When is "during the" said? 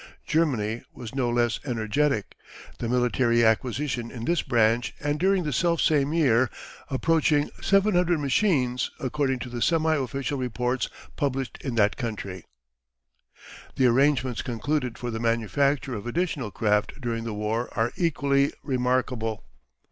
5.19-5.53, 16.99-17.35